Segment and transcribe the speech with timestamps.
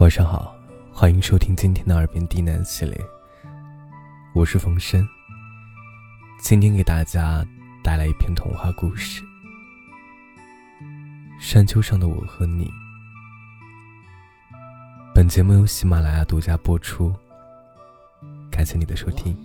[0.00, 0.56] 晚上好，
[0.92, 2.96] 欢迎收听今天的耳边低喃系列。
[4.32, 5.04] 我是冯生，
[6.38, 7.44] 今天给大家
[7.82, 9.22] 带来一篇童话故事
[11.40, 12.66] 《山丘上的我和你》。
[15.12, 17.12] 本节目由喜马拉雅独家播出，
[18.52, 19.36] 感谢你的收听。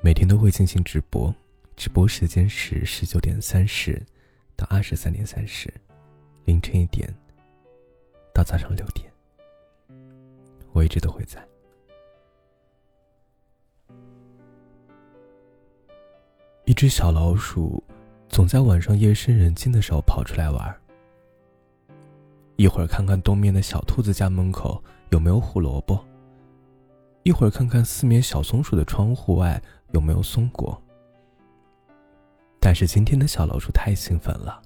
[0.00, 1.34] 每天都会进行直播，
[1.76, 4.02] 直播时间是十九点三十
[4.56, 5.70] 到二十三点三十，
[6.46, 7.14] 凌晨一点。
[8.32, 9.12] 到早上六点，
[10.72, 11.44] 我一直都会在。
[16.64, 17.82] 一只小老鼠
[18.28, 20.80] 总在晚上夜深人静的时候跑出来玩，
[22.56, 25.98] 一会儿看看东面的小兔子家门口有没有胡萝卜，
[27.24, 29.60] 一会儿看看四面小松鼠的窗户外
[29.92, 30.80] 有没有松果。
[32.60, 34.62] 但是今天的小老鼠太兴奋了，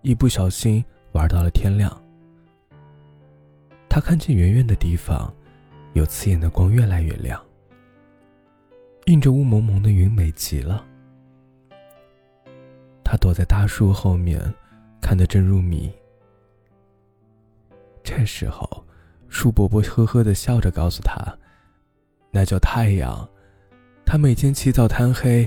[0.00, 0.82] 一不小心
[1.12, 2.01] 玩到了天亮。
[3.94, 5.30] 他看见远远的地方，
[5.92, 7.38] 有刺眼的光越来越亮，
[9.04, 10.82] 映着雾蒙蒙的云，美极了。
[13.04, 14.40] 他躲在大树后面，
[14.98, 15.92] 看得正入迷。
[18.02, 18.82] 这时候，
[19.28, 21.22] 树伯伯呵呵的笑着告诉他
[22.32, 23.28] ：“那叫太阳，
[24.06, 25.46] 它每天起早贪黑，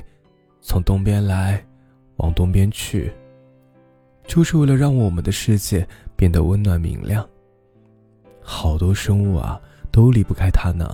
[0.62, 1.66] 从东边来，
[2.18, 3.12] 往东边去，
[4.28, 7.28] 就是为了让我们的世界变得温暖明亮。”
[8.48, 9.60] 好多生物啊，
[9.92, 10.88] 都离不开它呢。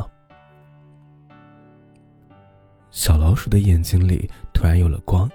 [2.91, 5.29] 小老鼠的眼睛里突然有了光，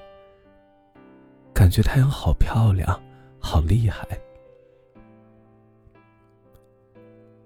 [1.53, 2.99] 感觉太阳好漂亮，
[3.39, 4.07] 好厉害。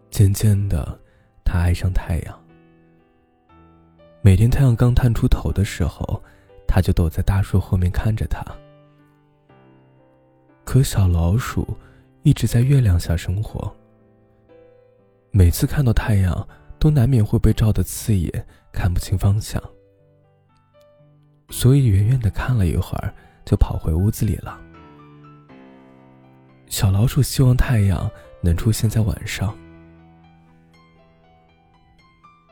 [0.08, 0.98] 渐渐的，
[1.44, 2.40] 它爱上太阳。
[4.22, 6.22] 每天太阳刚探出头的时候，
[6.68, 8.44] 它就躲在大树后面看着它。
[10.64, 11.66] 可小老鼠
[12.22, 13.74] 一直在月亮下生活。
[15.32, 19.62] 每次看到太阳，都难免会被照得刺眼，看不清方向。
[21.50, 23.14] 所以远远的看了一会儿，
[23.44, 24.60] 就跑回屋子里了。
[26.66, 29.56] 小老鼠希望太阳能出现在晚上，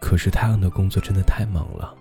[0.01, 1.97] 可是太阳的工作真的太忙了，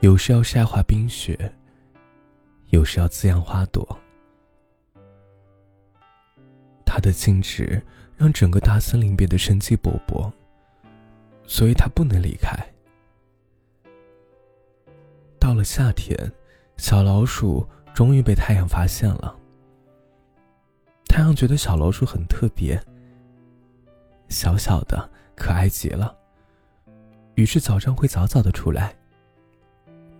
[0.00, 1.50] 有时要晒化冰雪，
[2.68, 3.98] 有时要滋养花朵，
[6.84, 7.82] 它的静止。
[8.16, 10.32] 让整个大森林变得生机勃勃，
[11.46, 12.56] 所以它不能离开。
[15.38, 16.16] 到了夏天，
[16.76, 19.36] 小老鼠终于被太阳发现了。
[21.08, 22.82] 太阳觉得小老鼠很特别，
[24.28, 26.16] 小小的，可爱极了，
[27.36, 28.94] 于是早上会早早的出来，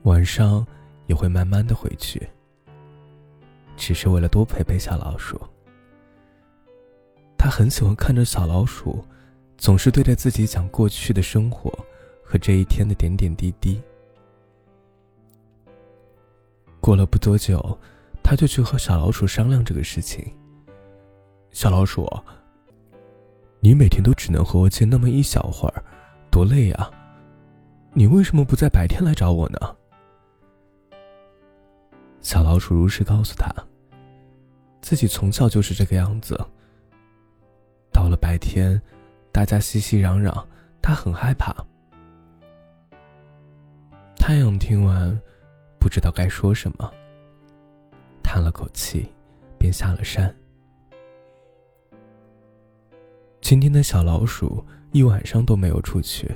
[0.03, 0.65] 晚上
[1.07, 2.29] 也会慢慢的回去，
[3.77, 5.41] 只是为了多陪陪小老鼠。
[7.39, 9.05] 他很喜欢看着小老鼠，
[9.57, 11.71] 总是对着自己讲过去的生活
[12.25, 13.81] 和这一天的点点滴滴。
[16.81, 17.79] 过了不多久，
[18.23, 20.25] 他就去和小老鼠商量这个事情。
[21.51, 22.09] 小老鼠，
[23.61, 25.85] 你每天都只能和我见那么一小会儿，
[26.31, 26.91] 多累啊！
[27.93, 29.59] 你为什么不在白天来找我呢？
[32.21, 33.51] 小老鼠如实告诉他，
[34.81, 36.39] 自己从小就是这个样子。
[38.39, 38.81] 天，
[39.33, 40.45] 大家熙熙攘攘，
[40.83, 41.55] 他很害怕。
[44.17, 45.21] 太阳听完，
[45.79, 46.93] 不知道该说什么，
[48.23, 49.09] 叹了口气，
[49.59, 50.35] 便下了山。
[53.41, 56.29] 今天的小老鼠一晚上都没有出去，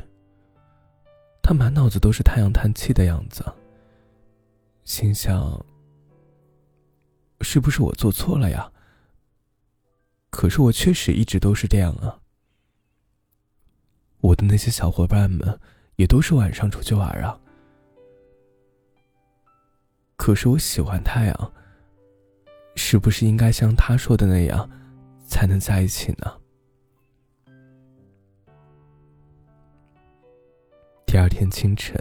[1.42, 3.44] 他满脑子都是太阳叹气的样子，
[4.84, 5.64] 心想：
[7.40, 8.70] 是不是我做错了呀？
[10.40, 12.18] 可是我确实一直都是这样啊。
[14.22, 15.60] 我的那些小伙伴们
[15.96, 17.38] 也都是晚上出去玩啊。
[20.16, 21.52] 可是我喜欢太阳，
[22.74, 24.66] 是不是应该像他说的那样，
[25.26, 26.32] 才能在一起呢？
[31.04, 31.94] 第二天清晨，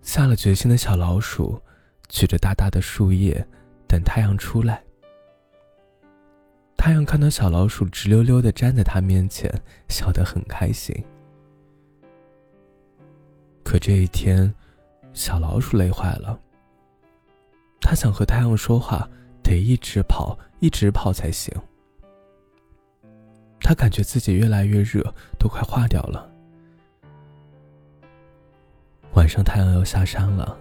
[0.00, 1.60] 下了决心的小老鼠
[2.08, 3.46] 举着大大的树叶，
[3.86, 4.85] 等太阳出来。
[6.86, 9.52] 太阳看到小老鼠直溜溜的站在他面前，
[9.88, 10.94] 笑得很开心。
[13.64, 14.54] 可这一天，
[15.12, 16.38] 小老鼠累坏了。
[17.80, 19.10] 他想和太阳说话，
[19.42, 21.52] 得一直跑，一直跑才行。
[23.58, 26.30] 他感觉自己越来越热，都快化掉了。
[29.14, 30.56] 晚上，太阳要下山了。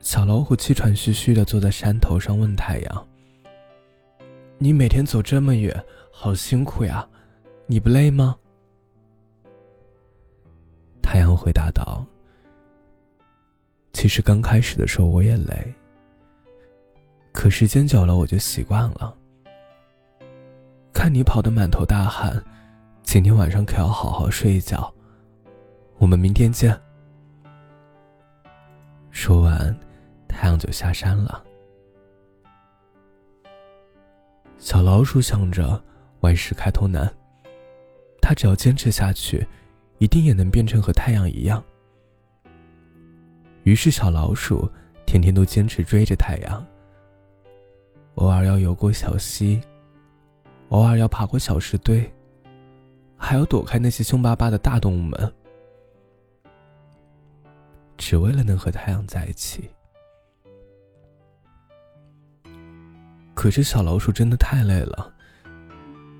[0.00, 3.08] 小老虎气喘吁吁的坐在山头上，问太阳。
[4.58, 7.08] 你每天走这么远，好辛苦呀，
[7.66, 8.36] 你不累吗？”
[11.00, 12.04] 太阳回答道
[13.94, 15.74] ：“其实刚开始的时候我也累，
[17.32, 19.16] 可时间久了我就习惯了。
[20.92, 22.42] 看你跑得满头大汗，
[23.02, 24.92] 今天晚上可要好好睡一觉。
[25.98, 26.78] 我们明天见。”
[29.10, 29.74] 说完，
[30.28, 31.44] 太阳就下山了。
[34.58, 35.82] 小老鼠想着
[36.20, 37.10] 万事开头难，
[38.20, 39.46] 它只要坚持下去。
[39.98, 41.60] 一定也能变成和太阳一样。
[43.64, 44.70] 于是，小老鼠
[45.04, 46.64] 天天都坚持追着太阳，
[48.14, 49.60] 偶尔要游过小溪，
[50.68, 52.08] 偶尔要爬过小石堆，
[53.16, 55.34] 还要躲开那些凶巴巴的大动物们，
[57.96, 59.68] 只为了能和太阳在一起。
[63.38, 65.14] 可是，小老鼠真的太累了，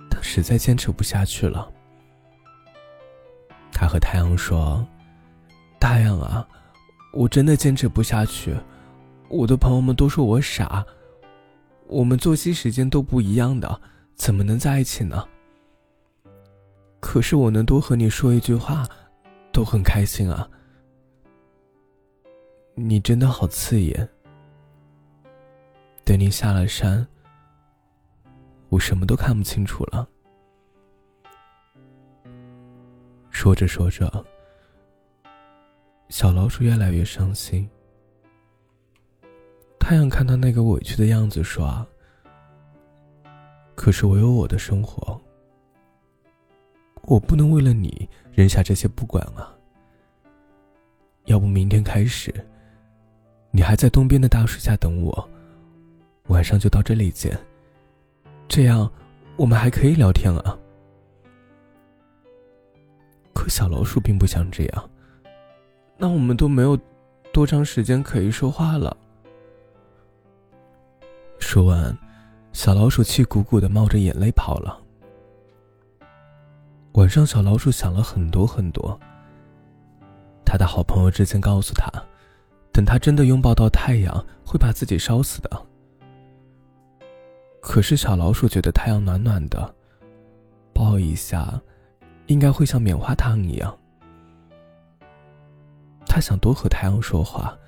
[0.09, 1.69] 它实在坚持不下去了。
[3.73, 4.87] 他和太阳说
[5.81, 6.47] ：“太阳啊，
[7.13, 8.57] 我真的坚持不下去。
[9.29, 10.87] 我的朋友们都说我傻，
[11.89, 13.81] 我们作息时间都不一样的，
[14.15, 15.27] 怎么能在一起呢？
[17.01, 18.87] 可是我能多和你说一句话，
[19.53, 20.49] 都很开心啊。
[22.77, 24.09] 你真的好刺眼。
[26.09, 27.07] 等你下了山，
[28.71, 30.09] 我什么都看不清楚了。”
[33.29, 34.25] 说着说着，
[36.09, 37.69] 小老鼠越来越伤心。
[39.79, 41.87] 太阳看他那个委屈的样子，说
[43.77, 45.21] ：“可是我有我的生活，
[47.03, 49.55] 我不能为了你扔下这些不管啊。
[51.27, 52.35] 要不明天开始，
[53.51, 55.28] 你还在东边的大树下等我，
[56.29, 57.39] 晚上就到这里见。
[58.49, 58.91] 这样，
[59.37, 60.57] 我们还可以聊天啊。”
[63.35, 64.91] 可小老鼠并不想这样，
[65.97, 66.77] 那我们都没有
[67.33, 68.97] 多长时间可以说话了。
[71.39, 71.97] 说完，
[72.53, 74.83] 小老鼠气鼓鼓的，冒着眼泪跑了。
[76.95, 78.99] 晚上，小老鼠想了很多很多。
[80.45, 81.89] 他的好朋友之前告诉他，
[82.73, 85.67] 等他真的拥抱到太阳，会把自己烧死的。
[87.61, 89.75] 可是小老鼠觉得太阳暖暖的，
[90.73, 91.61] 抱一下。
[92.29, 93.75] 应该会像棉花糖一样。
[96.05, 97.59] 他想多和太阳说话，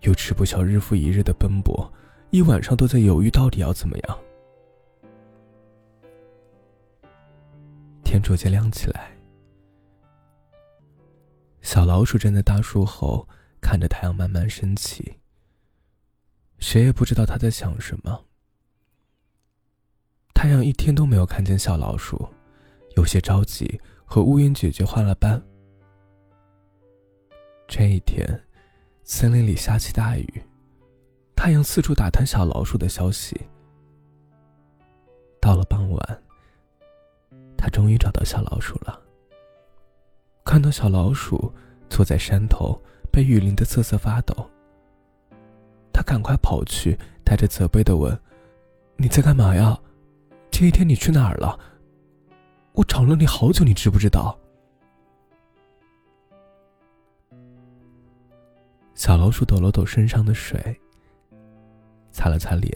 [0.00, 1.88] 又吃不消日复一日的奔波，
[2.30, 4.18] 一晚上都在犹豫到底要怎么样。
[8.02, 9.16] 天逐渐亮起来，
[11.62, 13.28] 小老鼠站在大树后，
[13.60, 15.20] 看着太阳慢慢升起。
[16.58, 18.24] 谁也不知道他在想什么。
[20.42, 22.26] 太阳一天都没有看见小老鼠。
[22.96, 25.38] 有些着急，和乌云姐姐换了班。
[27.68, 28.26] 这一天，
[29.04, 30.42] 森林里下起大雨，
[31.36, 33.38] 太阳四处打探小老鼠的消息。
[35.42, 36.22] 到了傍晚，
[37.54, 38.98] 他终于找到小老鼠了。
[40.42, 41.52] 看到小老鼠
[41.90, 42.80] 坐在山头，
[43.12, 44.34] 被雨淋得瑟瑟发抖，
[45.92, 48.18] 他赶快跑去，带着责备的问
[48.96, 49.78] ：“你在干嘛呀？
[50.60, 51.58] 这一天你去哪儿了？”
[52.76, 54.38] 我找了你好久，你知不知道？
[58.94, 60.78] 小老鼠抖了抖身上的水，
[62.12, 62.70] 擦了擦脸，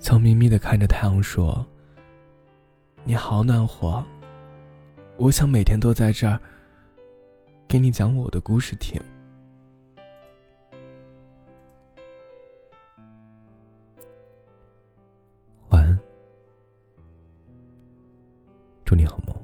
[0.00, 1.64] 笑眯眯的看着太阳说
[3.06, 4.04] ：“你好暖和，
[5.18, 6.40] 我想每天都在这儿
[7.68, 9.00] 给你讲我的故事听。”
[18.96, 19.35] 你好吗。